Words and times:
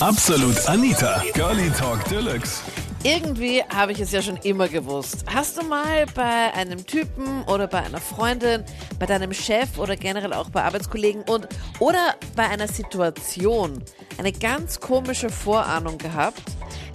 Absolut 0.00 0.68
Anita, 0.68 1.22
Girlie 1.32 1.70
Talk 1.70 2.04
Deluxe. 2.10 2.62
Irgendwie 3.02 3.62
habe 3.62 3.92
ich 3.92 4.00
es 4.00 4.12
ja 4.12 4.20
schon 4.20 4.36
immer 4.44 4.68
gewusst. 4.68 5.24
Hast 5.32 5.56
du 5.56 5.64
mal 5.64 6.04
bei 6.14 6.52
einem 6.54 6.84
Typen 6.84 7.42
oder 7.44 7.66
bei 7.66 7.78
einer 7.78 7.96
Freundin, 7.96 8.62
bei 9.00 9.06
deinem 9.06 9.32
Chef 9.32 9.78
oder 9.78 9.96
generell 9.96 10.34
auch 10.34 10.50
bei 10.50 10.62
Arbeitskollegen 10.64 11.22
und 11.22 11.48
oder 11.80 12.14
bei 12.36 12.46
einer 12.46 12.68
Situation 12.68 13.82
eine 14.18 14.32
ganz 14.32 14.80
komische 14.80 15.30
Vorahnung 15.30 15.96
gehabt, 15.96 16.42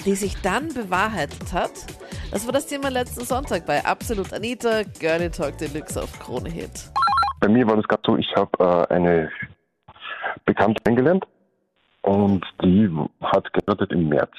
die 0.06 0.14
sich 0.14 0.40
dann 0.44 0.68
bewahrheitet 0.68 1.52
hat? 1.54 1.72
Das 2.30 2.46
war 2.46 2.54
das 2.54 2.68
Thema 2.68 2.90
letzten 2.90 3.26
Sonntag 3.26 3.66
bei 3.66 3.84
Absolut 3.84 4.32
Anita, 4.32 4.84
Girlie 5.00 5.32
Talk 5.32 5.58
Deluxe 5.58 6.04
auf 6.04 6.20
Krone 6.20 6.52
Hit. 6.52 6.92
Bei 7.40 7.48
mir 7.48 7.66
war 7.66 7.78
das 7.78 7.88
gerade 7.88 8.04
so, 8.06 8.16
ich 8.16 8.32
habe 8.36 8.88
äh, 8.90 8.94
eine 8.94 9.32
Bekannte 10.46 10.80
kennengelernt 10.84 11.26
und 12.02 12.46
die 12.62 12.90
hat 13.22 13.52
geheiratet 13.54 13.92
im 13.92 14.10
März. 14.10 14.34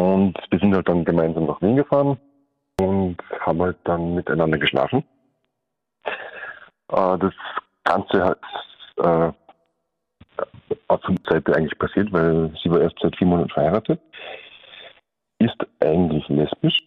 Und 0.00 0.38
wir 0.50 0.58
sind 0.58 0.74
halt 0.74 0.88
dann 0.88 1.04
gemeinsam 1.04 1.46
nach 1.46 1.60
Wien 1.60 1.76
gefahren 1.76 2.18
und 2.80 3.16
haben 3.40 3.60
halt 3.62 3.76
dann 3.84 4.14
miteinander 4.14 4.58
geschlafen. 4.58 5.04
Äh, 6.88 7.18
das 7.18 7.34
Ganze 7.84 8.24
hat 8.24 8.40
äh, 8.96 9.32
auf 10.88 11.00
der 11.02 11.16
Seite 11.28 11.54
eigentlich 11.54 11.78
passiert, 11.78 12.12
weil 12.12 12.52
sie 12.62 12.70
war 12.70 12.80
erst 12.80 12.98
seit 13.00 13.16
vier 13.16 13.26
Monaten 13.26 13.50
verheiratet, 13.50 14.00
ist 15.38 15.56
eigentlich 15.80 16.26
lesbisch 16.28 16.78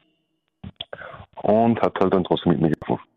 und 1.41 1.81
hat 1.81 1.99
halt 1.99 2.13
dann 2.13 2.23
trotzdem 2.23 2.53
mit 2.53 2.61
mir 2.61 2.69
getroffen. 2.69 3.12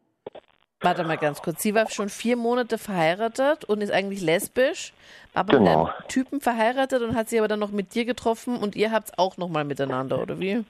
Warte 0.80 1.04
mal 1.04 1.16
ganz 1.16 1.40
kurz. 1.40 1.62
Sie 1.62 1.74
war 1.74 1.88
schon 1.90 2.08
vier 2.10 2.36
Monate 2.36 2.76
verheiratet 2.78 3.64
und 3.64 3.80
ist 3.80 3.90
eigentlich 3.90 4.20
lesbisch, 4.20 4.92
aber 5.32 5.58
Genau. 5.58 5.84
mit 5.86 5.94
einem 5.94 6.08
Typen 6.08 6.40
verheiratet 6.40 7.02
und 7.02 7.14
hat 7.16 7.28
sie 7.28 7.38
aber 7.38 7.48
dann 7.48 7.60
noch 7.60 7.70
mit 7.70 7.94
dir 7.94 8.04
getroffen 8.04 8.56
und 8.58 8.76
ihr 8.76 8.92
habt's 8.92 9.12
auch 9.16 9.36
nochmal 9.38 9.64
miteinander, 9.64 10.20
oder 10.20 10.38
wie? 10.38 10.64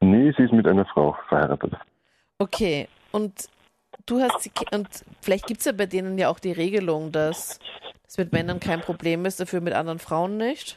Nee, 0.00 0.32
sie 0.36 0.44
ist 0.44 0.52
mit 0.52 0.66
einer 0.66 0.84
Frau 0.86 1.16
verheiratet. 1.28 1.72
Okay. 2.38 2.88
Und 3.10 3.48
du 4.06 4.20
hast 4.20 4.40
sie, 4.40 4.52
und 4.72 4.88
vielleicht 5.20 5.46
gibt's 5.46 5.64
ja 5.64 5.72
bei 5.72 5.86
denen 5.86 6.16
ja 6.16 6.28
auch 6.28 6.38
die 6.38 6.52
Regelung, 6.52 7.10
dass 7.12 7.58
das 8.04 8.18
mit 8.18 8.32
Männern 8.32 8.60
kein 8.60 8.80
Problem 8.80 9.24
ist, 9.26 9.40
dafür 9.40 9.60
mit 9.60 9.74
anderen 9.74 9.98
Frauen 9.98 10.36
nicht. 10.36 10.76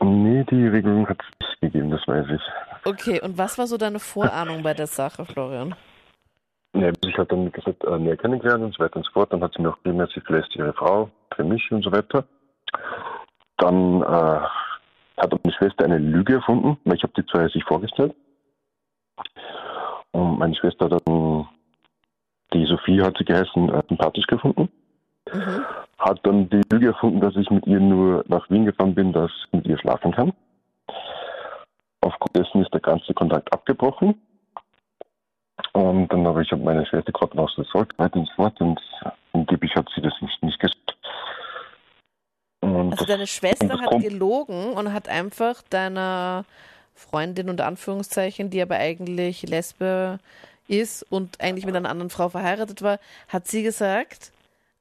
Nee, 0.00 0.44
die 0.44 0.66
Regelung 0.68 1.08
hat 1.08 1.18
es 1.20 1.48
nicht 1.48 1.60
gegeben, 1.60 1.90
das 1.90 2.06
weiß 2.06 2.26
ich. 2.32 2.40
Okay, 2.84 3.20
und 3.20 3.36
was 3.38 3.58
war 3.58 3.66
so 3.66 3.76
deine 3.76 3.98
Vorahnung 3.98 4.62
bei 4.62 4.72
der 4.72 4.86
Sache, 4.86 5.24
Florian? 5.24 5.74
Ja, 6.74 6.92
ich 7.04 7.16
habe 7.16 7.26
dann 7.26 7.50
gesagt, 7.50 7.82
äh, 7.84 7.98
näher 7.98 8.16
kennengelernt 8.16 8.62
und 8.62 8.74
so 8.74 8.84
weiter 8.84 8.96
und 8.96 9.06
so 9.06 9.12
fort. 9.12 9.32
Dann 9.32 9.42
hat 9.42 9.54
sie 9.54 9.62
mir 9.62 9.70
auch 9.70 9.82
gegeben, 9.82 10.06
sie 10.14 10.20
verlässt 10.20 10.54
ihre 10.54 10.72
Frau 10.72 11.10
für 11.34 11.44
mich 11.44 11.70
und 11.72 11.82
so 11.82 11.90
weiter. 11.90 12.24
Dann 13.56 14.02
äh, 14.02 14.40
hat 15.16 15.44
meine 15.44 15.56
Schwester 15.56 15.84
eine 15.84 15.98
Lüge 15.98 16.34
erfunden, 16.34 16.78
weil 16.84 16.96
ich 16.96 17.02
habe 17.02 17.12
die 17.16 17.26
zwei 17.26 17.48
sich 17.48 17.64
vorgestellt. 17.64 18.14
Und 20.12 20.38
meine 20.38 20.54
Schwester 20.54 20.86
hat 20.90 21.02
dann, 21.06 21.48
die 22.52 22.66
Sophie 22.66 23.02
hat 23.02 23.16
sie 23.18 23.24
geheißen, 23.24 23.68
äh, 23.70 23.82
sympathisch 23.88 24.26
gefunden. 24.26 24.68
Mhm. 25.32 25.64
Hat 25.98 26.20
dann 26.24 26.48
die 26.48 26.62
Lüge 26.70 26.88
erfunden, 26.88 27.20
dass 27.20 27.34
ich 27.36 27.50
mit 27.50 27.66
ihr 27.66 27.80
nur 27.80 28.24
nach 28.28 28.48
Wien 28.50 28.64
gefahren 28.64 28.94
bin, 28.94 29.12
dass 29.12 29.30
ich 29.30 29.52
mit 29.52 29.66
ihr 29.66 29.78
schlafen 29.78 30.12
kann. 30.12 30.32
Aufgrund 32.00 32.36
dessen 32.36 32.62
ist 32.62 32.72
der 32.72 32.80
ganze 32.80 33.12
Kontakt 33.14 33.52
abgebrochen. 33.52 34.14
Und 35.78 36.08
dann 36.08 36.26
habe 36.26 36.42
ich 36.42 36.50
hab 36.50 36.58
meine 36.58 36.84
Schwester 36.86 37.12
gefragt, 37.12 37.36
was 37.36 37.54
das 37.56 37.68
sollte, 37.68 37.96
weiter 37.98 38.18
und 38.18 38.26
so 38.26 38.34
fort. 38.34 38.60
Und 38.60 38.80
angeblich 39.32 39.76
hat 39.76 39.88
sie 39.94 40.00
das 40.00 40.12
nicht, 40.20 40.42
nicht 40.42 40.58
gesagt. 40.58 40.96
Und 42.60 42.90
Also 42.90 43.04
deine 43.04 43.28
Schwester 43.28 43.80
hat 43.80 44.00
gelogen 44.00 44.72
und 44.72 44.92
hat 44.92 45.08
einfach 45.08 45.62
deiner 45.70 46.44
Freundin 46.96 47.48
unter 47.48 47.66
Anführungszeichen, 47.66 48.50
die 48.50 48.60
aber 48.60 48.74
eigentlich 48.74 49.42
Lesbe 49.42 50.18
ist 50.66 51.04
und 51.12 51.40
eigentlich 51.40 51.64
mit 51.64 51.76
einer 51.76 51.90
anderen 51.90 52.10
Frau 52.10 52.28
verheiratet 52.28 52.82
war, 52.82 52.98
hat 53.28 53.46
sie 53.46 53.62
gesagt, 53.62 54.32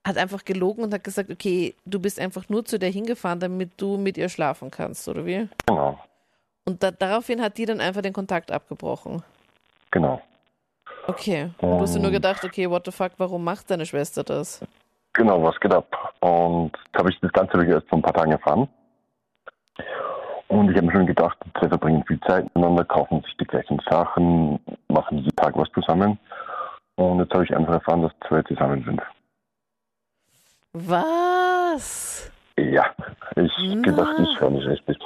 hat 0.03 0.17
einfach 0.17 0.45
gelogen 0.45 0.83
und 0.83 0.91
hat 0.95 1.03
gesagt, 1.03 1.29
okay, 1.29 1.75
du 1.85 1.99
bist 1.99 2.19
einfach 2.19 2.49
nur 2.49 2.65
zu 2.65 2.79
der 2.79 2.89
hingefahren, 2.89 3.39
damit 3.39 3.69
du 3.77 3.97
mit 3.97 4.17
ihr 4.17 4.29
schlafen 4.29 4.71
kannst, 4.71 5.07
oder 5.07 5.27
wie? 5.27 5.47
Genau, 5.67 5.99
Und 6.65 6.81
da, 6.81 6.89
daraufhin 6.89 7.39
hat 7.39 7.59
die 7.59 7.67
dann 7.67 7.81
einfach 7.81 8.01
den 8.01 8.13
Kontakt 8.13 8.51
abgebrochen. 8.51 9.21
genau. 9.91 10.23
Okay. 11.07 11.49
Und 11.59 11.77
du 11.77 11.81
hast 11.81 11.95
dir 11.95 11.99
nur 12.01 12.11
gedacht, 12.11 12.43
okay, 12.43 12.69
what 12.69 12.85
the 12.85 12.91
fuck, 12.91 13.13
warum 13.17 13.43
macht 13.43 13.71
deine 13.71 13.85
Schwester 13.85 14.23
das? 14.23 14.61
Genau, 15.13 15.41
was 15.41 15.59
geht 15.59 15.73
ab? 15.73 16.13
Und 16.19 16.71
habe 16.95 17.09
ich 17.09 17.19
das 17.21 17.31
Ganze 17.31 17.53
habe 17.53 17.63
ich 17.63 17.69
erst 17.69 17.87
vor 17.87 17.97
ein 17.97 18.01
paar 18.01 18.13
Tagen 18.13 18.33
erfahren. 18.33 18.67
Und 20.49 20.69
ich 20.69 20.77
habe 20.77 20.85
mir 20.87 20.91
schon 20.93 21.07
gedacht, 21.07 21.37
die 21.45 21.59
zwei 21.59 21.69
verbringen 21.69 22.03
viel 22.07 22.19
Zeit 22.21 22.43
miteinander, 22.45 22.85
kaufen 22.85 23.21
sich 23.23 23.35
die 23.37 23.45
gleichen 23.45 23.81
Sachen, 23.89 24.59
machen 24.89 25.19
jeden 25.19 25.35
Tag 25.35 25.57
was 25.57 25.69
zusammen. 25.73 26.19
Und 26.95 27.19
jetzt 27.19 27.33
habe 27.33 27.43
ich 27.45 27.55
einfach 27.55 27.73
erfahren, 27.73 28.01
dass 28.01 28.11
zwei 28.27 28.41
zusammen 28.43 28.83
sind. 28.83 29.01
Was? 30.73 32.31
Ja, 32.57 32.93
ich 33.35 33.51
Na. 33.57 33.81
gedacht, 33.81 34.15
ich 34.19 34.39
höre 34.39 34.49
nicht 34.51 34.67
richtig. 34.67 34.97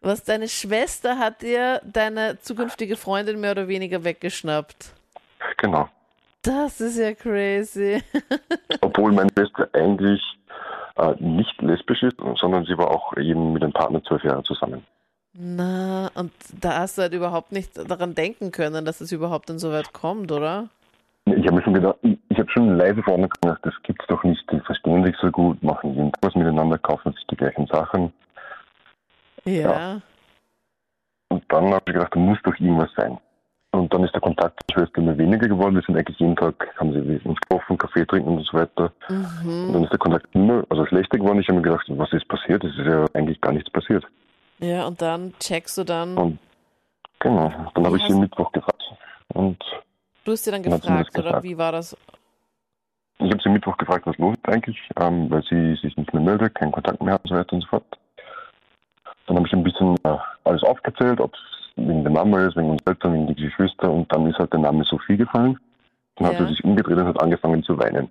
Was 0.00 0.24
deine 0.24 0.48
Schwester 0.48 1.18
hat 1.18 1.42
dir 1.42 1.80
deine 1.84 2.38
zukünftige 2.40 2.96
Freundin 2.96 3.40
mehr 3.40 3.52
oder 3.52 3.68
weniger 3.68 4.04
weggeschnappt. 4.04 4.94
Genau. 5.56 5.88
Das 6.42 6.80
ist 6.80 6.98
ja 6.98 7.14
crazy. 7.14 8.02
Obwohl 8.80 9.12
meine 9.12 9.30
Schwester 9.32 9.68
eigentlich 9.72 10.22
äh, 10.96 11.14
nicht 11.18 11.60
lesbisch 11.62 12.02
ist, 12.02 12.16
sondern 12.36 12.64
sie 12.64 12.78
war 12.78 12.90
auch 12.90 13.16
eben 13.16 13.52
mit 13.52 13.62
einem 13.62 13.72
Partner 13.72 14.02
zwölf 14.04 14.24
Jahre 14.24 14.42
zusammen. 14.42 14.84
Na, 15.34 16.10
und 16.14 16.32
da 16.60 16.78
hast 16.78 16.98
du 16.98 17.02
halt 17.02 17.12
überhaupt 17.12 17.52
nicht 17.52 17.76
daran 17.88 18.14
denken 18.14 18.50
können, 18.50 18.84
dass 18.84 19.00
es 19.00 19.12
überhaupt 19.12 19.48
dann 19.50 19.58
so 19.58 19.70
weit 19.72 19.92
kommt, 19.92 20.32
oder? 20.32 20.68
Ich 21.26 21.46
habe 21.46 21.56
mir 21.56 21.62
schon 21.62 21.74
gedacht, 21.74 21.98
ich, 22.02 22.18
ich 22.28 22.38
habe 22.38 22.50
schon 22.50 22.76
leise 22.76 23.02
vorne 23.02 23.28
gedacht, 23.28 23.60
das 23.62 23.74
gibt's 23.82 24.06
doch 24.08 24.24
nicht. 24.24 24.42
Die 24.50 24.60
verstehen 24.60 25.04
sich 25.04 25.16
so 25.20 25.30
gut, 25.30 25.62
machen 25.62 25.94
jeden 25.94 26.12
was 26.22 26.34
miteinander, 26.34 26.78
kaufen 26.78 27.12
sich 27.12 27.26
die 27.26 27.36
gleichen 27.36 27.66
Sachen. 27.66 28.12
Ja. 29.44 30.00
Und 31.28 31.44
dann 31.48 31.66
habe 31.66 31.84
ich 31.86 31.94
gedacht, 31.94 32.14
da 32.14 32.18
muss 32.18 32.38
doch 32.42 32.58
irgendwas 32.58 32.90
sein. 32.96 33.18
Und 33.70 33.92
dann 33.92 34.02
ist 34.04 34.14
der 34.14 34.20
Kontakt 34.22 34.60
Schwester 34.72 34.98
immer 34.98 35.16
weniger 35.18 35.46
geworden. 35.46 35.74
Wir 35.74 35.82
sind 35.82 35.96
eigentlich 35.96 36.18
jeden 36.18 36.36
Tag, 36.36 36.54
haben 36.78 36.92
sie 36.92 37.20
uns 37.28 37.38
getroffen, 37.40 37.76
Kaffee 37.76 38.06
trinken 38.06 38.38
und 38.38 38.46
so 38.46 38.56
weiter. 38.58 38.90
Und 39.08 39.44
Mhm. 39.44 39.72
dann 39.72 39.84
ist 39.84 39.92
der 39.92 39.98
Kontakt 39.98 40.26
immer, 40.34 40.64
also 40.70 40.86
schlechter 40.86 41.18
geworden. 41.18 41.40
Ich 41.40 41.48
habe 41.48 41.56
mir 41.58 41.62
gedacht, 41.62 41.84
was 41.90 42.12
ist 42.12 42.26
passiert? 42.28 42.64
Es 42.64 42.72
ist 42.78 42.86
ja 42.86 43.04
eigentlich 43.12 43.40
gar 43.40 43.52
nichts 43.52 43.70
passiert. 43.70 44.04
Ja, 44.58 44.86
und 44.86 45.00
dann 45.02 45.34
checkst 45.38 45.76
du 45.78 45.84
dann, 45.84 46.16
Und 46.16 46.38
genau, 47.20 47.52
dann 47.74 47.86
habe 47.86 47.98
ich 47.98 48.04
sie 48.06 48.14
Mittwoch 48.14 48.50
gefragt. 48.52 48.82
Und 49.34 49.62
du 50.24 50.32
hast 50.32 50.46
dann 50.46 50.54
dann 50.54 50.62
sie 50.62 50.70
das 50.70 50.80
gefragt, 50.80 51.18
oder 51.18 51.42
wie 51.42 51.56
war 51.58 51.72
das? 51.72 51.96
ich 53.20 53.30
habe 53.30 53.42
sie 53.42 53.48
Mittwoch 53.50 53.76
gefragt, 53.76 54.06
was 54.06 54.16
los 54.18 54.34
ist 54.36 54.48
eigentlich, 54.48 54.78
ähm, 55.00 55.30
weil 55.30 55.42
sie 55.42 55.74
sich 55.82 55.96
nicht 55.96 56.12
mehr 56.14 56.22
meldet, 56.22 56.54
keinen 56.54 56.72
Kontakt 56.72 57.02
mehr 57.02 57.14
hat 57.14 57.24
und 57.24 57.30
so 57.30 57.36
weiter 57.36 57.52
und 57.52 57.60
so 57.62 57.68
fort. 57.68 57.84
Dann 59.26 59.36
habe 59.36 59.46
ich 59.46 59.52
ein 59.52 59.62
bisschen 59.62 59.94
äh, 60.04 60.16
alles 60.44 60.62
aufgezählt, 60.62 61.20
ob 61.20 61.34
es 61.34 61.40
wegen 61.86 62.02
der 62.02 62.12
Mama 62.12 62.46
ist, 62.46 62.56
wegen 62.56 62.70
uns 62.70 62.82
Eltern, 62.84 63.14
wegen 63.14 63.26
die 63.28 63.34
Geschwister 63.34 63.90
und 63.90 64.12
dann 64.12 64.26
ist 64.26 64.38
halt 64.38 64.52
der 64.52 64.60
Name 64.60 64.84
Sophie 64.84 65.16
gefallen. 65.16 65.58
Dann 66.16 66.26
hat 66.28 66.34
Ja. 66.34 66.40
sie 66.46 66.54
sich 66.54 66.64
umgedreht 66.64 66.96
und 66.98 67.06
hat 67.06 67.22
angefangen 67.22 67.62
zu 67.62 67.78
weinen. 67.78 68.10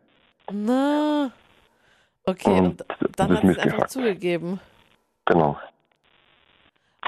Na. 0.51 1.29
Okay, 2.23 2.59
und, 2.59 2.81
Und 2.81 3.19
dann 3.19 3.29
hat 3.35 3.41
sie 3.41 3.47
es 3.49 3.57
einfach 3.59 3.87
zugegeben. 3.87 4.59
Genau. 5.25 5.57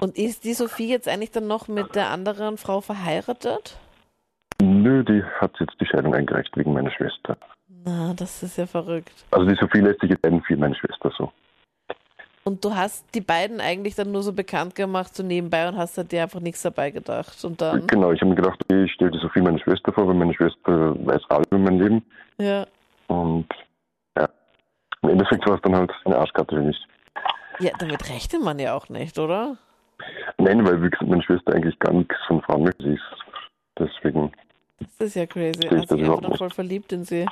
Und 0.02 0.18
ist 0.18 0.44
die 0.46 0.54
Sophie 0.54 0.90
jetzt 0.90 1.08
eigentlich 1.10 1.32
dann 1.32 1.48
noch 1.48 1.68
mit 1.68 1.96
der 1.96 2.10
anderen 2.10 2.58
Frau 2.58 2.80
verheiratet? 2.82 3.78
Nö, 4.62 5.04
die 5.04 5.24
hat 5.40 5.52
jetzt 5.60 5.76
die 5.80 5.86
Scheidung 5.86 6.14
eingereicht 6.14 6.56
wegen 6.58 6.74
meiner 6.74 6.92
Schwester. 6.92 7.38
Na, 7.86 8.14
das 8.14 8.44
ist 8.44 8.58
ja 8.58 8.66
verrückt. 8.66 9.26
Also 9.32 9.46
die 9.46 9.56
Sophie 9.56 9.80
lässt 9.80 10.02
sich 10.02 10.10
jetzt 10.10 10.26
ein 10.26 10.42
für 10.42 10.56
meine 10.58 10.76
Schwester 10.76 11.12
so. 11.18 11.32
Und 12.50 12.66
du 12.66 12.76
hast 12.76 13.06
die 13.14 13.22
beiden 13.22 13.62
eigentlich 13.62 13.94
dann 13.94 14.12
nur 14.12 14.24
so 14.24 14.34
bekannt 14.34 14.74
gemacht, 14.74 15.16
so 15.16 15.22
nebenbei 15.22 15.68
und 15.68 15.78
hast 15.78 15.96
halt 16.00 16.12
dir 16.12 16.24
einfach 16.24 16.40
nichts 16.40 16.64
dabei 16.64 16.90
gedacht. 16.90 17.46
Und 17.46 17.62
dann, 17.62 17.86
Genau, 17.86 18.12
ich 18.12 18.20
habe 18.22 18.30
mir 18.32 18.36
gedacht, 18.38 18.60
ich 18.72 18.92
stelle 18.94 19.12
die 19.12 19.20
Sophie 19.20 19.42
meine 19.42 19.60
Schwester 19.60 19.94
vor, 19.94 20.08
weil 20.08 20.16
meine 20.16 20.34
Schwester 20.34 20.96
weiß 21.06 21.22
alles 21.30 21.46
über 21.52 21.60
mein 21.60 21.78
Leben. 21.80 22.06
ja. 22.40 22.66
Und 23.08 23.46
ja, 24.18 24.28
im 25.04 25.10
Endeffekt 25.10 25.48
war 25.48 25.56
es 25.58 25.62
dann 25.62 25.76
halt 25.76 25.92
eine 26.06 26.18
Arschkarte 26.18 26.56
für 26.56 26.62
mich. 26.64 26.78
Ja, 27.60 27.72
damit 27.78 28.10
rechnet 28.10 28.42
man 28.44 28.58
ja 28.58 28.74
auch 28.76 28.90
nicht, 28.90 29.20
oder? 29.20 29.58
Nein, 30.40 30.66
weil 30.66 30.82
wie 30.82 30.90
gesagt, 30.90 31.08
meine 31.10 31.22
Schwester 31.24 31.54
eigentlich 31.54 31.78
gar 31.80 31.94
nichts 31.94 32.16
von 32.28 32.42
Frauen. 32.42 32.72
Sie 32.80 32.94
ist 32.94 33.02
deswegen, 33.78 34.32
Das 34.80 35.08
ist 35.10 35.16
ja 35.16 35.26
crazy. 35.28 35.60
ich 35.66 35.72
einfach 35.72 35.98
überhaupt 35.98 36.24
dann 36.24 36.32
nicht. 36.32 36.40
voll 36.40 36.50
verliebt 36.50 36.92
in 36.94 37.04
sie. 37.04 37.26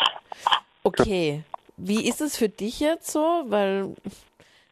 Okay. 0.83 1.43
Wie 1.77 2.07
ist 2.07 2.21
es 2.21 2.37
für 2.37 2.49
dich 2.49 2.79
jetzt 2.79 3.11
so? 3.11 3.43
Weil, 3.47 3.93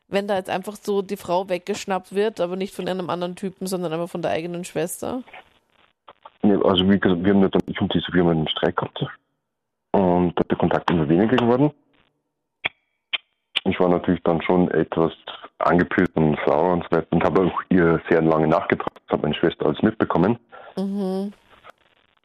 wenn 0.08 0.28
da 0.28 0.36
jetzt 0.36 0.50
einfach 0.50 0.76
so 0.76 1.02
die 1.02 1.18
Frau 1.18 1.50
weggeschnappt 1.50 2.14
wird, 2.14 2.40
aber 2.40 2.56
nicht 2.56 2.76
von 2.76 2.88
einem 2.88 3.10
anderen 3.10 3.36
Typen, 3.36 3.68
sondern 3.68 3.94
einfach 3.94 4.10
von 4.10 4.22
der 4.22 4.32
eigenen 4.32 4.64
Schwester. 4.64 5.24
nee, 6.44 6.56
also 6.64 6.88
wie 6.90 7.00
gesagt, 7.00 7.24
wir 7.24 7.34
haben 7.34 7.42
ja 7.42 7.50
dann, 7.50 7.62
ich 7.68 7.80
und 7.82 7.94
die 7.94 8.00
Sophie 8.00 8.20
haben 8.20 8.30
einen 8.30 8.48
Streik 8.48 8.76
gehabt. 8.76 9.06
Und 9.92 10.34
da 10.36 10.44
der 10.44 10.58
Kontakt 10.58 10.90
immer 10.92 11.08
weniger 11.08 11.38
geworden. 11.38 11.72
ich 13.64 13.80
war 13.80 13.90
natürlich 13.90 14.22
dann 14.24 14.42
schon 14.42 14.70
etwas 14.72 15.14
angepisst 15.60 16.16
und 16.16 16.38
sauer 16.46 16.74
und 16.74 16.84
so 16.84 16.98
weiter 16.98 17.08
und 17.12 17.24
habe 17.24 17.42
auch 17.46 17.62
ihr 17.70 18.02
sehr 18.10 18.22
lange 18.22 18.48
nachgetragen. 18.48 18.94
Das 19.08 19.14
hat 19.14 19.22
meine 19.24 19.34
Schwester 19.36 19.66
alles 19.66 19.82
mitbekommen. 19.82 20.38
Mhm. 20.78 21.34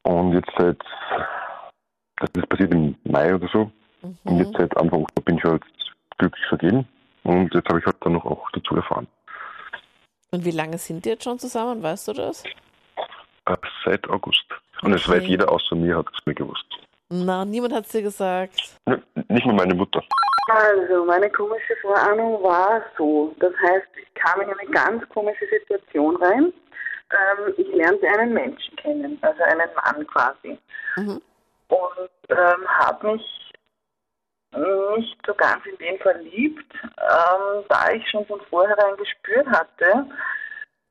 Und 0.03 0.32
jetzt 0.32 0.50
seit, 0.59 0.79
das 2.17 2.29
ist 2.35 2.49
passiert 2.49 2.73
im 2.75 2.97
Mai 3.05 3.35
oder 3.35 3.49
so, 3.53 3.71
Mhm. 4.03 4.17
und 4.25 4.38
jetzt 4.38 4.56
seit 4.56 4.77
Anfang 4.79 5.03
Oktober 5.03 5.25
bin 5.27 5.37
ich 5.38 5.44
halt 5.44 5.62
glücklich 6.19 6.47
vergeben. 6.47 6.88
Und 7.25 7.52
jetzt 7.55 7.69
habe 7.69 7.78
ich 7.78 7.87
halt 7.87 7.96
dann 8.00 8.14
noch 8.14 8.25
auch 8.25 8.50
dazu 8.52 8.75
erfahren. 8.76 9.06
Und 10.32 10.44
wie 10.44 10.50
lange 10.52 10.78
sind 10.78 11.05
die 11.05 11.11
jetzt 11.11 11.25
schon 11.25 11.38
zusammen, 11.38 11.82
weißt 11.82 12.08
du 12.08 12.12
das? 12.14 12.44
Äh, 13.46 13.56
seit 13.84 14.08
August. 14.08 14.44
Und 14.82 14.93
es 14.94 15.06
Okay. 15.08 15.19
weiß 15.20 15.28
jeder 15.28 15.50
außer 15.50 15.75
mir, 15.76 15.96
hat 15.99 16.06
es 16.19 16.25
mir 16.26 16.34
gewusst. 16.34 16.64
Na, 17.08 17.44
niemand 17.44 17.75
hat 17.75 17.84
es 17.87 17.93
dir 17.93 18.02
gesagt. 18.02 18.76
N- 18.87 19.02
Nicht 19.28 19.44
mal 19.46 19.55
meine 19.55 19.75
Mutter. 19.75 20.02
Also, 20.49 21.05
meine 21.05 21.31
komische 21.31 21.76
Vorahnung 21.82 22.43
war 22.43 22.82
so. 22.96 23.34
Das 23.40 23.52
heißt, 23.62 23.87
ich 24.02 24.14
kam 24.14 24.40
in 24.40 24.49
eine 24.50 24.70
ganz 24.70 25.08
komische 25.11 25.46
Situation 25.46 26.17
rein. 26.17 26.52
Ähm, 27.12 27.55
ich 27.56 27.67
lernte 27.75 28.06
einen 28.08 28.32
Menschen 28.32 28.75
kennen, 28.76 29.19
also 29.22 29.43
einen 29.43 29.69
Mann 29.75 30.06
quasi. 30.06 30.58
Mhm. 30.96 31.20
Und 31.69 32.11
ähm, 32.28 32.69
habe 32.78 33.12
mich 33.12 33.40
nicht 34.52 35.17
so 35.26 35.35
ganz 35.35 35.64
in 35.67 35.76
den 35.79 35.99
verliebt, 35.99 36.75
ähm, 36.85 37.64
da 37.69 37.91
ich 37.93 38.08
schon 38.11 38.26
von 38.26 38.41
vornherein 38.50 38.97
gespürt 38.97 39.47
hatte, 39.49 40.06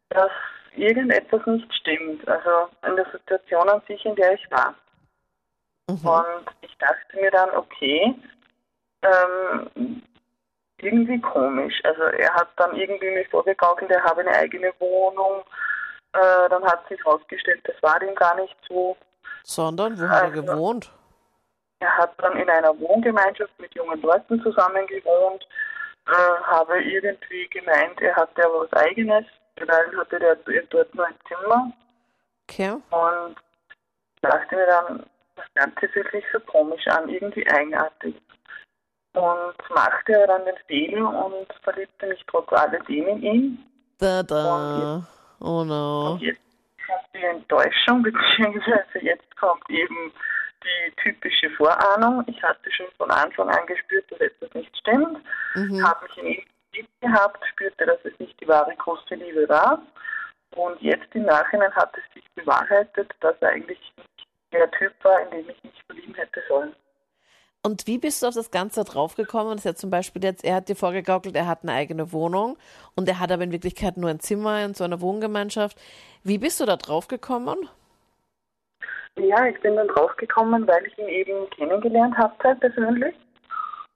dass 0.09 0.31
irgendetwas 0.75 1.45
nicht 1.45 1.73
stimmt. 1.75 2.27
Also 2.27 2.69
in 2.88 2.95
der 2.95 3.06
Situation 3.11 3.69
an 3.69 3.81
sich, 3.88 4.03
in 4.06 4.15
der 4.15 4.33
ich 4.33 4.51
war. 4.51 4.73
Mhm. 5.89 6.07
Und 6.07 6.45
ich 6.61 6.75
dachte 6.77 7.15
mir 7.19 7.31
dann, 7.31 7.50
okay, 7.56 8.15
ähm, 9.01 10.01
irgendwie 10.81 11.19
komisch. 11.19 11.79
Also 11.83 12.03
er 12.03 12.33
hat 12.33 12.50
dann 12.57 12.75
irgendwie 12.75 13.12
mich 13.12 13.27
vorgegaukelt, 13.29 13.91
er 13.91 14.03
habe 14.03 14.21
eine 14.21 14.31
eigene 14.31 14.71
Wohnung. 14.79 15.44
Äh, 16.13 16.50
dann 16.50 16.63
hat 16.63 16.88
sich 16.88 17.03
herausgestellt, 17.03 17.62
das 17.65 17.75
war 17.83 18.01
ihm 18.01 18.15
gar 18.15 18.35
nicht 18.35 18.55
so. 18.67 18.95
Sondern, 19.44 20.00
wo 20.00 20.07
hat 20.07 20.21
er 20.21 20.23
Also- 20.29 20.41
gewohnt? 20.44 20.91
Er 21.79 21.97
hat 21.97 22.13
dann 22.17 22.37
in 22.37 22.49
einer 22.49 22.77
Wohngemeinschaft 22.79 23.57
mit 23.59 23.73
jungen 23.73 24.01
Leuten 24.01 24.41
zusammen 24.41 24.85
gewohnt, 24.87 25.47
äh, 26.07 26.43
habe 26.43 26.81
irgendwie 26.83 27.47
gemeint, 27.47 28.01
er 28.01 28.15
hatte 28.15 28.41
ja 28.41 28.47
was 28.47 28.73
Eigenes, 28.73 29.25
weil 29.55 29.97
hatte 29.97 30.19
der 30.19 30.35
dort 30.69 30.93
nur 30.95 31.05
ein 31.05 31.15
Zimmer. 31.27 31.71
Okay. 32.49 32.71
Und 32.71 33.35
dachte 34.21 34.55
mir 34.55 34.65
dann, 34.65 35.05
das 35.35 35.45
Ganze 35.53 35.87
fühlt 35.89 36.11
sich 36.11 36.23
so 36.33 36.39
komisch 36.41 36.85
an, 36.87 37.07
irgendwie 37.09 37.47
eigenartig. 37.49 38.15
Und 39.13 39.69
machte 39.69 40.13
er 40.13 40.27
dann 40.27 40.45
den 40.45 40.57
Fehler 40.67 41.25
und 41.25 41.47
verliebte 41.63 42.07
mich 42.07 42.23
trotz 42.27 42.51
alledem 42.51 43.07
in 43.07 43.23
ihn. 43.23 43.65
Da, 43.97 44.23
da. 44.23 45.03
Oh 45.39 45.63
no. 45.63 46.11
Und 46.13 46.21
jetzt 46.21 46.41
kommt 46.85 47.07
die 47.13 47.23
Enttäuschung, 47.23 48.03
beziehungsweise 48.03 48.99
jetzt 49.01 49.37
kommt 49.37 49.67
eben 49.69 50.11
die 50.63 50.91
typische 51.01 51.50
Vorahnung. 51.51 52.23
Ich 52.27 52.41
hatte 52.44 52.71
schon 52.71 52.88
von 52.97 53.09
Anfang 53.11 53.50
an 53.50 53.65
gespürt, 53.65 54.11
dass 54.11 54.19
etwas 54.19 54.53
nicht 54.53 54.75
stimmt. 54.77 55.17
Mhm. 55.56 55.83
Habe 55.83 56.06
mich 56.06 56.17
in 56.17 56.44
verliebt 56.79 57.01
gehabt, 57.01 57.45
spürte, 57.51 57.85
dass 57.85 58.00
es 58.03 58.17
nicht 58.19 58.39
die 58.39 58.47
wahre 58.47 58.75
große 58.75 59.15
Liebe 59.15 59.47
war. 59.50 59.81
Und 60.56 60.81
jetzt 60.81 61.13
im 61.13 61.23
Nachhinein 61.23 61.73
hat 61.75 61.94
es 61.97 62.13
sich 62.13 62.23
bewahrheitet, 62.35 63.11
dass 63.21 63.35
er 63.41 63.50
eigentlich 63.50 63.79
nicht 63.97 64.27
der 64.51 64.69
Typ 64.71 64.94
war, 65.03 65.21
in 65.21 65.31
den 65.31 65.50
ich 65.50 65.63
mich 65.63 65.83
verlieben 65.85 66.15
hätte 66.15 66.41
sollen. 66.47 66.73
Und 67.62 67.85
wie 67.88 67.97
bist 67.97 68.23
du 68.23 68.27
auf 68.27 68.33
das 68.33 68.51
Ganze 68.51 68.83
draufgekommen? 68.85 69.51
Das 69.51 69.59
ist 69.59 69.65
ja 69.65 69.75
zum 69.75 69.89
Beispiel 69.89 70.23
jetzt, 70.23 70.45
er 70.45 70.55
hat 70.55 70.69
dir 70.69 70.77
vorgegaukelt, 70.77 71.35
er 71.35 71.45
hat 71.45 71.63
eine 71.63 71.73
eigene 71.73 72.13
Wohnung 72.13 72.57
und 72.95 73.07
er 73.09 73.19
hat 73.19 73.31
aber 73.31 73.44
in 73.44 73.51
Wirklichkeit 73.51 73.97
nur 73.97 74.09
ein 74.09 74.21
Zimmer 74.21 74.63
in 74.63 74.73
so 74.73 74.85
einer 74.85 75.01
Wohngemeinschaft. 75.01 75.77
Wie 76.23 76.38
bist 76.38 76.59
du 76.62 76.65
da 76.65 76.77
draufgekommen? 76.77 77.69
Ja, 79.19 79.45
ich 79.45 79.60
bin 79.62 79.75
dann 79.75 79.88
draufgekommen, 79.89 80.68
weil 80.68 80.86
ich 80.86 80.98
ihn 80.98 81.07
eben 81.07 81.50
kennengelernt 81.51 82.18
habe 82.18 82.56
persönlich 82.56 83.16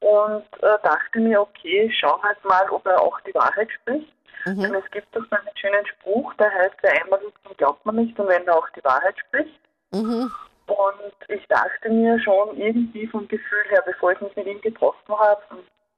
und 0.02 0.44
äh, 0.62 0.78
dachte 0.84 1.20
mir, 1.20 1.42
okay, 1.42 1.92
schau 1.98 2.22
halt 2.22 2.44
mal, 2.44 2.70
ob 2.70 2.86
er 2.86 3.02
auch 3.02 3.20
die 3.22 3.34
Wahrheit 3.34 3.72
spricht. 3.72 4.12
Denn 4.46 4.58
Mhm. 4.58 4.76
es 4.76 4.92
gibt 4.92 5.16
doch 5.16 5.24
so 5.30 5.36
einen 5.38 5.56
schönen 5.56 5.86
Spruch, 5.86 6.34
der 6.34 6.52
heißt, 6.52 6.76
wer 6.82 7.02
einmal 7.02 7.20
den 7.20 7.56
glaubt 7.58 7.86
man 7.86 7.96
nicht 7.96 8.20
und 8.20 8.28
wenn 8.28 8.46
er 8.46 8.58
auch 8.58 8.70
die 8.76 8.84
Wahrheit 8.84 9.18
spricht. 9.18 9.60
Mhm. 9.92 10.30
Und 10.68 11.14
ich 11.30 11.46
dachte 11.48 11.90
mir 11.90 12.20
schon 12.20 12.58
irgendwie 12.58 13.08
vom 13.08 13.28
Gefühl 13.28 13.64
her, 13.70 13.82
bevor 13.86 14.12
ich 14.12 14.22
mich 14.22 14.36
mit 14.36 14.48
ihm 14.48 14.60
getroffen 14.62 15.18
habe, 15.18 15.42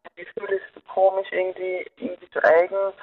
das 0.04 0.16
Gefühl 0.16 0.50
ist 0.56 0.66
so 0.76 0.82
komisch, 0.94 1.28
irgendwie, 1.32 1.86
irgendwie 1.98 2.30
zu 2.30 2.44
eigen. 2.44 2.94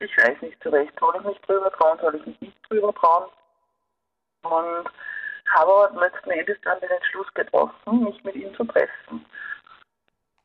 Ich 0.00 0.16
weiß 0.16 0.42
nicht 0.42 0.58
so 0.62 0.70
recht, 0.70 0.92
soll 0.98 1.14
ich 1.18 1.24
mich 1.24 1.40
drüber 1.42 1.70
trauen, 1.72 1.98
soll 2.00 2.16
ich 2.16 2.26
mich 2.26 2.40
nicht 2.40 2.56
drüber 2.68 2.92
trauen. 2.94 3.26
Und 4.42 4.88
habe 5.54 5.72
aber 5.72 6.00
letzten 6.00 6.30
Endes 6.30 6.58
dann 6.62 6.80
den 6.80 6.90
Entschluss 6.90 7.32
getroffen, 7.34 8.04
mich 8.04 8.22
mit 8.24 8.34
ihm 8.36 8.54
zu 8.54 8.64
treffen. 8.64 9.24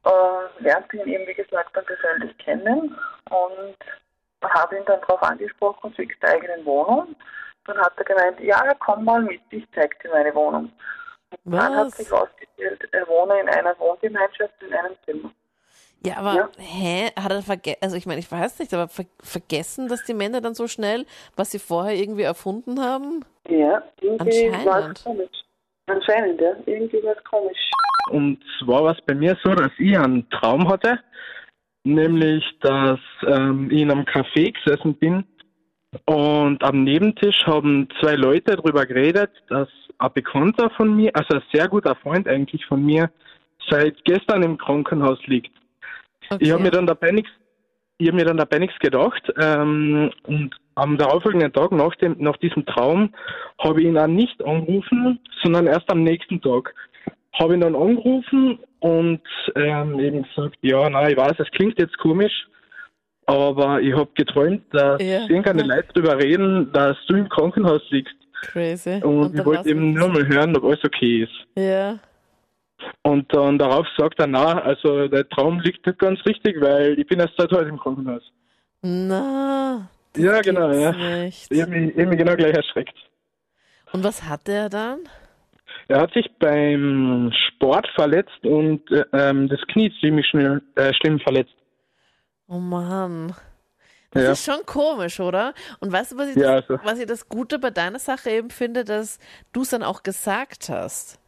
Äh, 0.05 0.63
lernte 0.63 0.97
ihn 0.97 1.07
eben, 1.07 1.27
wie 1.27 1.33
gesagt, 1.33 1.75
dann 1.75 1.85
persönlich 1.85 2.37
kennen 2.37 2.97
und 3.29 3.77
habe 4.43 4.77
ihn 4.77 4.85
dann 4.85 4.99
darauf 5.01 5.23
angesprochen, 5.23 5.93
zwecks 5.95 6.19
der 6.19 6.31
eigenen 6.31 6.65
Wohnung. 6.65 7.15
Dann 7.65 7.77
hat 7.77 7.93
er 7.97 8.03
gemeint, 8.03 8.39
ja, 8.41 8.73
komm 8.79 9.05
mal 9.05 9.21
mit, 9.21 9.41
ich 9.51 9.65
zeig 9.73 9.97
dir 10.01 10.11
meine 10.11 10.35
Wohnung. 10.35 10.71
Und 11.45 11.51
dann 11.51 11.75
hat 11.75 11.91
sich 11.91 12.09
herausgestellt, 12.09 12.87
er 12.91 13.07
wohne 13.07 13.39
in 13.39 13.49
einer 13.49 13.77
Wohngemeinschaft 13.79 14.61
in 14.61 14.73
einem 14.73 14.95
Zimmer. 15.05 15.31
Ja, 16.05 16.17
aber 16.17 16.35
Ja. 16.35 16.49
hä? 16.57 17.09
Hat 17.15 17.31
er 17.31 17.41
vergessen? 17.41 17.79
Also 17.81 17.95
ich 17.95 18.05
meine, 18.05 18.19
ich 18.19 18.31
weiß 18.31 18.59
nicht, 18.59 18.73
aber 18.73 18.87
ver 18.87 19.05
vergessen, 19.21 19.87
dass 19.87 20.03
die 20.03 20.13
Männer 20.13 20.41
dann 20.41 20.53
so 20.53 20.67
schnell, 20.67 21.05
was 21.35 21.51
sie 21.51 21.59
vorher 21.59 21.95
irgendwie 21.95 22.23
erfunden 22.23 22.81
haben? 22.81 23.23
Ja, 23.47 23.83
irgendwie 24.01 24.51
war 24.51 24.75
Anscheinend. 24.75 24.97
es 24.97 25.03
komisch. 25.03 25.43
Anscheinend, 25.87 26.41
ja. 26.41 26.51
Irgendwie 26.65 27.03
war 27.03 27.15
es 27.17 27.23
komisch. 27.23 27.57
Und 28.09 28.39
zwar 28.59 28.83
war 28.83 28.91
es 28.97 29.01
bei 29.05 29.15
mir 29.15 29.37
so, 29.43 29.53
dass 29.55 29.71
ich 29.77 29.97
einen 29.97 30.29
Traum 30.29 30.67
hatte, 30.67 30.99
nämlich, 31.83 32.43
dass 32.61 32.99
ähm, 33.25 33.69
ich 33.71 33.81
in 33.81 33.91
einem 33.91 34.03
Café 34.05 34.53
gesessen 34.53 34.95
bin 34.95 35.25
und 36.05 36.61
am 36.63 36.83
Nebentisch 36.83 37.45
haben 37.45 37.87
zwei 38.01 38.15
Leute 38.15 38.55
darüber 38.55 38.85
geredet, 38.85 39.31
dass 39.47 39.69
ein 39.99 40.11
Bekannter 40.13 40.69
von 40.71 40.95
mir, 40.95 41.11
also 41.15 41.35
ein 41.35 41.43
sehr 41.53 41.67
guter 41.69 41.95
Freund 41.95 42.27
eigentlich 42.27 42.65
von 42.65 42.83
mir, 42.85 43.09
seit 43.69 44.03
gestern 44.03 44.43
im 44.43 44.57
Krankenhaus 44.57 45.19
liegt. 45.27 45.51
Okay. 46.35 46.45
Ich 46.45 46.51
habe 46.51 46.63
mir 46.63 46.71
dann 46.71 46.87
dabei 46.87 47.11
nichts, 47.11 47.29
ich 47.97 48.07
habe 48.07 48.17
mir 48.17 48.25
dann 48.25 48.37
dabei 48.37 48.59
nichts 48.59 48.77
gedacht 48.79 49.21
ähm, 49.39 50.11
und 50.23 50.55
am 50.75 50.97
darauffolgenden 50.97 51.53
Tag 51.53 51.71
nach 51.71 51.95
dem 51.95 52.15
nach 52.19 52.37
diesem 52.37 52.65
Traum 52.65 53.13
habe 53.59 53.81
ich 53.81 53.87
ihn 53.87 53.97
auch 53.97 54.07
nicht 54.07 54.43
angerufen, 54.43 55.19
sondern 55.41 55.67
erst 55.67 55.89
am 55.89 56.03
nächsten 56.03 56.41
Tag 56.41 56.73
habe 57.39 57.55
ihn 57.55 57.61
dann 57.61 57.75
angerufen 57.75 58.59
und 58.79 59.21
ähm, 59.55 59.99
eben 59.99 60.23
gesagt, 60.23 60.57
ja, 60.61 60.89
nein, 60.89 61.11
ich 61.11 61.17
weiß, 61.17 61.33
es 61.39 61.49
klingt 61.51 61.79
jetzt 61.79 61.97
komisch, 61.97 62.47
aber 63.25 63.81
ich 63.81 63.93
habe 63.93 64.09
geträumt, 64.15 64.63
dass 64.71 65.01
Ja. 65.01 65.21
irgendeine 65.21 65.63
Leute 65.63 65.87
darüber 65.93 66.17
reden, 66.17 66.71
dass 66.73 66.97
du 67.07 67.15
im 67.15 67.29
Krankenhaus 67.29 67.81
liegst 67.89 68.15
Crazy. 68.41 69.01
und, 69.03 69.31
ich 69.31 69.37
dann 69.37 69.45
wollte 69.45 69.69
eben 69.69 69.93
nur 69.93 70.09
mal 70.09 70.27
hören, 70.27 70.55
ob 70.57 70.65
alles 70.65 70.83
okay 70.83 71.23
ist. 71.23 71.47
Ja. 71.57 71.99
Und 73.01 73.33
dann 73.33 73.57
darauf 73.57 73.85
sagt 73.97 74.19
er, 74.19 74.27
na, 74.27 74.61
also 74.61 75.07
der 75.07 75.27
Traum 75.29 75.59
liegt 75.59 75.85
nicht 75.85 75.99
ganz 75.99 76.19
richtig, 76.25 76.59
weil 76.61 76.99
ich 76.99 77.07
bin 77.07 77.19
erst 77.19 77.33
seit 77.37 77.51
heute 77.51 77.69
im 77.69 77.79
Krankenhaus. 77.79 78.23
Na. 78.81 79.89
das 80.13 80.23
Ja, 80.23 80.41
genau, 80.41 80.71
ja. 80.71 80.91
Nicht. 80.91 81.51
Ich 81.51 81.61
habe 81.61 81.71
mich, 81.71 81.95
ich 81.95 82.01
hab 82.01 82.09
mich 82.09 82.17
genau 82.17 82.35
gleich 82.35 82.53
erschreckt. 82.55 82.95
Und 83.91 84.03
was 84.03 84.23
hatte 84.23 84.51
er 84.51 84.69
dann? 84.69 84.99
Er 85.87 86.01
hat 86.01 86.13
sich 86.13 86.29
beim 86.39 87.31
Sport 87.47 87.87
verletzt 87.95 88.43
und 88.43 88.89
äh, 88.91 89.03
ähm, 89.13 89.47
das 89.49 89.59
Knie 89.71 89.91
ziemlich 89.99 90.25
schnell, 90.27 90.61
äh, 90.75 90.93
schlimm 90.93 91.19
verletzt. 91.19 91.53
Oh 92.47 92.57
Mann. 92.59 93.33
Das 94.11 94.23
Ja. 94.23 94.31
ist 94.33 94.45
schon 94.45 94.65
komisch, 94.65 95.19
oder? 95.19 95.53
Und 95.79 95.91
weißt 95.91 96.11
du, 96.13 96.17
was 96.17 96.29
ich, 96.29 96.35
Ja, 96.35 96.61
das, 96.61 96.69
also- 96.69 96.85
was 96.85 96.99
ich 96.99 97.07
das 97.07 97.27
Gute 97.29 97.57
bei 97.59 97.71
deiner 97.71 97.99
Sache 97.99 98.29
eben 98.29 98.49
finde, 98.49 98.83
dass 98.83 99.19
du 99.53 99.61
es 99.63 99.69
dann 99.71 99.83
auch 99.83 100.03
gesagt 100.03 100.69
hast. 100.69 101.19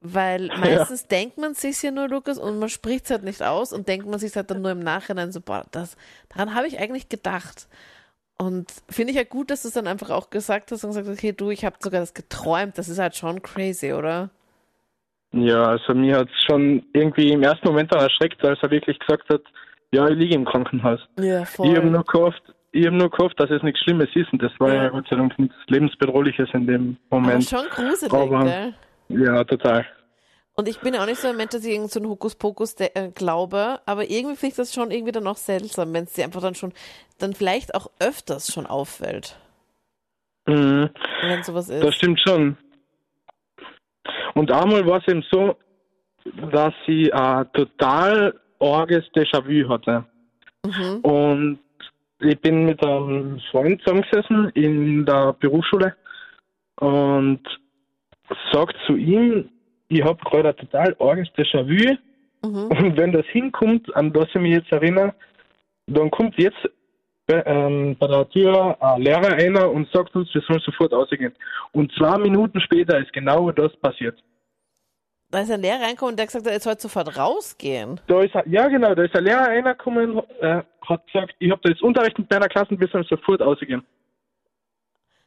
Weil 0.00 0.48
meistens 0.58 1.06
denkt 1.06 1.36
man 1.38 1.54
sich 1.54 1.82
ja 1.82 1.90
nur, 1.90 2.08
Lukas, 2.08 2.38
und 2.38 2.58
man 2.58 2.68
spricht 2.68 3.04
es 3.04 3.10
halt 3.10 3.22
nicht 3.24 3.42
aus 3.42 3.72
und 3.72 3.86
denkt 3.88 4.06
man 4.06 4.18
sich 4.18 4.34
halt 4.34 4.50
dann 4.50 4.62
nur 4.62 4.70
im 4.70 4.80
Nachhinein 4.80 5.30
so, 5.32 5.40
boah, 5.40 5.64
das, 5.72 5.96
daran 6.30 6.54
habe 6.54 6.66
ich 6.66 6.78
eigentlich 6.78 7.08
gedacht. 7.08 7.68
Und 8.38 8.72
finde 8.88 9.10
ich 9.10 9.18
ja 9.18 9.24
gut, 9.24 9.50
dass 9.50 9.62
du 9.62 9.68
es 9.68 9.74
dann 9.74 9.86
einfach 9.86 10.08
auch 10.08 10.30
gesagt 10.30 10.72
hast 10.72 10.82
und 10.84 10.90
gesagt 10.90 11.06
hast, 11.06 11.18
okay, 11.18 11.32
du, 11.32 11.50
ich 11.50 11.64
habe 11.66 11.76
sogar 11.80 12.00
das 12.00 12.14
geträumt. 12.14 12.78
Das 12.78 12.88
ist 12.88 12.98
halt 12.98 13.14
schon 13.14 13.42
crazy, 13.42 13.92
oder? 13.92 14.30
Ja, 15.32 15.64
also 15.64 15.94
mir 15.94 16.16
hat 16.16 16.28
es 16.30 16.42
schon 16.50 16.82
irgendwie 16.94 17.30
im 17.32 17.42
ersten 17.42 17.68
Moment 17.68 17.92
dann 17.92 18.00
erschreckt, 18.00 18.42
als 18.42 18.58
er 18.62 18.70
wirklich 18.70 18.98
gesagt 18.98 19.28
hat, 19.28 19.42
ja, 19.92 20.08
ich 20.08 20.16
liege 20.16 20.34
im 20.34 20.46
Krankenhaus. 20.46 21.00
Ja, 21.20 21.42
Ich 21.42 21.58
habe 21.76 21.86
nur 21.90 22.02
gehofft, 22.04 22.42
ich 22.72 22.86
habe 22.86 22.96
nur 22.96 23.10
gehofft, 23.10 23.38
dass 23.38 23.50
es 23.50 23.62
nichts 23.62 23.80
Schlimmes 23.80 24.08
ist 24.14 24.32
und 24.32 24.42
das 24.42 24.52
war 24.58 24.68
Ja. 24.74 24.84
ja, 24.84 24.88
Gott 24.88 25.06
sei 25.10 25.16
Dank 25.16 25.38
nichts 25.38 25.54
Lebensbedrohliches 25.68 26.48
in 26.54 26.66
dem 26.66 26.96
Aber 27.10 27.20
Moment. 27.20 27.44
schon 27.44 27.66
gruselig, 27.68 28.12
Aber- 28.12 28.44
gell? 28.44 28.74
Ja, 29.10 29.44
total. 29.44 29.86
Und 30.54 30.68
ich 30.68 30.80
bin 30.80 30.94
ja 30.94 31.02
auch 31.02 31.06
nicht 31.06 31.20
so 31.20 31.28
ein 31.28 31.36
Mensch, 31.36 31.52
dass 31.52 31.64
ich 31.64 31.72
irgend 31.72 31.90
so 31.90 32.00
einen 32.00 32.08
Hokuspokus 32.08 32.74
äh, 32.80 33.10
glaube, 33.14 33.80
aber 33.86 34.10
irgendwie 34.10 34.36
finde 34.36 34.50
ich 34.50 34.56
das 34.56 34.74
schon 34.74 34.90
irgendwie 34.90 35.12
dann 35.12 35.26
auch 35.26 35.36
seltsam, 35.36 35.92
wenn 35.94 36.04
es 36.04 36.12
dir 36.12 36.24
einfach 36.24 36.42
dann 36.42 36.54
schon, 36.54 36.72
dann 37.18 37.32
vielleicht 37.32 37.74
auch 37.74 37.90
öfters 37.98 38.52
schon 38.52 38.66
auffällt. 38.66 39.38
Mhm. 40.46 40.90
Wenn 41.22 41.42
sowas 41.42 41.68
ist. 41.68 41.82
Das 41.82 41.94
stimmt 41.94 42.20
schon. 42.20 42.56
Und 44.34 44.50
einmal 44.50 44.86
war 44.86 44.98
es 44.98 45.08
eben 45.08 45.24
so, 45.30 45.56
dass 46.52 46.74
sie 46.86 47.12
ein 47.12 47.50
total 47.52 48.38
arges 48.58 49.04
Déjà-vu 49.14 49.68
hatte. 49.68 50.04
Mhm. 50.66 50.96
Und 51.00 51.58
ich 52.20 52.38
bin 52.40 52.66
mit 52.66 52.84
einem 52.84 53.40
Freund 53.50 53.80
zusammengesessen 53.82 54.50
in 54.50 55.06
der 55.06 55.32
Berufsschule 55.32 55.96
und 56.76 57.40
sagt 58.52 58.76
zu 58.86 58.96
ihm, 58.96 59.48
ich 59.88 60.02
habe 60.02 60.18
gerade 60.24 60.50
ein 60.50 60.56
total 60.56 60.96
arges 60.98 61.28
Déjà-vu 61.36 61.96
Mhm. 62.42 62.66
und 62.70 62.96
wenn 62.96 63.12
das 63.12 63.26
hinkommt, 63.26 63.94
an 63.96 64.12
das 64.12 64.28
ich 64.28 64.40
mich 64.40 64.54
jetzt 64.54 64.72
erinnere, 64.72 65.14
dann 65.86 66.10
kommt 66.10 66.36
jetzt 66.38 66.58
bei, 67.26 67.42
ähm, 67.46 67.96
bei 67.98 68.06
der 68.06 68.28
Tür 68.28 68.76
ein 68.80 69.02
Lehrer 69.02 69.32
einer 69.34 69.70
und 69.70 69.88
sagt 69.92 70.14
uns, 70.16 70.32
wir 70.34 70.42
sollen 70.42 70.60
sofort 70.60 70.92
ausgehen. 70.92 71.34
Und 71.72 71.92
zwei 71.92 72.18
Minuten 72.18 72.60
später 72.60 72.98
ist 72.98 73.12
genau 73.12 73.50
das 73.52 73.74
passiert. 73.76 74.18
Da 75.30 75.40
ist 75.40 75.50
ein 75.52 75.60
Lehrer 75.60 75.80
reingekommen 75.80 76.14
und 76.14 76.16
der 76.18 76.26
hat 76.26 76.32
gesagt, 76.32 76.46
er 76.46 76.58
soll 76.58 76.78
sofort 76.78 77.16
rausgehen. 77.16 78.00
Da 78.08 78.20
ist, 78.22 78.34
ja 78.46 78.66
genau, 78.66 78.94
da 78.94 79.04
ist 79.04 79.14
ein 79.14 79.24
Lehrer 79.24 79.46
einer 79.46 79.74
gekommen, 79.74 80.20
äh, 80.40 80.62
hat 80.82 81.06
gesagt, 81.06 81.34
ich 81.38 81.50
habe 81.50 81.60
da 81.62 81.70
jetzt 81.70 81.82
Unterricht 81.82 82.18
mit 82.18 82.28
meiner 82.28 82.48
Klasse 82.48 82.70
und 82.70 82.80
wir 82.80 82.88
sollen 82.88 83.06
sofort 83.08 83.40
ausgehen. 83.40 83.84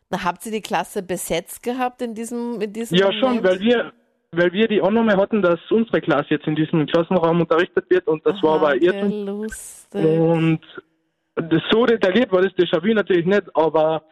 Na, 0.09 0.23
habt 0.23 0.45
ihr 0.45 0.51
die 0.51 0.61
Klasse 0.61 1.01
besetzt 1.03 1.63
gehabt 1.63 2.01
in 2.01 2.13
diesem, 2.13 2.61
in 2.61 2.71
diesem 2.71 2.97
Ja, 2.97 3.11
schon, 3.13 3.35
Moment? 3.35 3.43
weil 3.43 3.59
wir, 3.59 3.93
weil 4.31 4.53
wir 4.53 4.67
die 4.67 4.81
Annahme 4.81 5.17
hatten, 5.17 5.41
dass 5.41 5.59
unsere 5.71 6.01
Klasse 6.01 6.27
jetzt 6.29 6.47
in 6.47 6.55
diesem 6.55 6.85
Klassenraum 6.85 7.41
unterrichtet 7.41 7.89
wird 7.89 8.07
und 8.07 8.25
das 8.25 8.41
war 8.43 8.55
Aha, 8.55 8.57
aber 8.57 8.67
ein 8.69 8.77
okay, 8.77 8.85
Irrtum. 8.85 9.47
Und 9.93 10.61
das 11.35 11.61
so 11.71 11.85
detailliert 11.85 12.31
war 12.31 12.41
das 12.41 12.53
Déjà-vu 12.53 12.93
natürlich 12.93 13.25
nicht, 13.25 13.43
aber, 13.55 14.03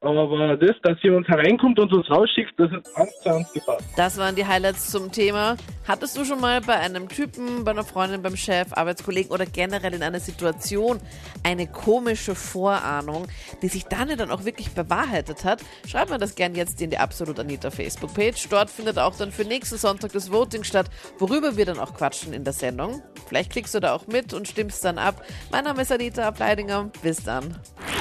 aber 0.00 0.56
das, 0.56 0.76
dass 0.82 1.02
jemand 1.02 1.26
hereinkommt 1.26 1.78
und 1.80 1.92
uns 1.92 2.08
rausschickt, 2.08 2.52
das 2.56 2.70
hat 2.70 2.86
eins 2.94 3.20
zu 3.20 3.34
eins 3.34 3.52
gepasst. 3.52 3.84
Das 3.96 4.16
waren 4.16 4.36
die 4.36 4.46
Highlights 4.46 4.90
zum 4.90 5.10
Thema. 5.10 5.56
Hattest 5.88 6.16
du 6.16 6.24
schon 6.24 6.40
mal 6.40 6.60
bei 6.60 6.74
einem 6.74 7.08
Typen, 7.08 7.64
bei 7.64 7.72
einer 7.72 7.82
Freundin, 7.82 8.22
beim 8.22 8.36
Chef, 8.36 8.68
Arbeitskollegen 8.72 9.32
oder 9.32 9.44
generell 9.44 9.94
in 9.94 10.02
einer 10.02 10.20
Situation 10.20 11.00
eine 11.42 11.66
komische 11.66 12.34
Vorahnung, 12.34 13.26
die 13.62 13.68
sich 13.68 13.86
dann 13.86 14.08
dann 14.16 14.30
auch 14.30 14.44
wirklich 14.44 14.70
bewahrheitet 14.70 15.44
hat? 15.44 15.64
Schreib 15.86 16.10
mir 16.10 16.18
das 16.18 16.36
gern 16.36 16.54
jetzt 16.54 16.80
in 16.80 16.90
die 16.90 16.98
Absolut 16.98 17.40
Anita 17.40 17.70
Facebook-Page. 17.70 18.48
Dort 18.50 18.70
findet 18.70 18.98
auch 18.98 19.16
dann 19.16 19.32
für 19.32 19.44
nächsten 19.44 19.78
Sonntag 19.78 20.12
das 20.12 20.30
Voting 20.30 20.62
statt, 20.62 20.88
worüber 21.18 21.56
wir 21.56 21.66
dann 21.66 21.78
auch 21.78 21.94
quatschen 21.94 22.32
in 22.32 22.44
der 22.44 22.52
Sendung. 22.52 23.02
Vielleicht 23.26 23.50
klickst 23.50 23.74
du 23.74 23.80
da 23.80 23.94
auch 23.94 24.06
mit 24.06 24.32
und 24.32 24.46
stimmst 24.46 24.84
dann 24.84 24.98
ab. 24.98 25.24
Mein 25.50 25.64
Name 25.64 25.82
ist 25.82 25.90
Anita 25.90 26.22
Ableidinger. 26.28 26.90
Bis 27.02 27.24
dann. 27.24 27.56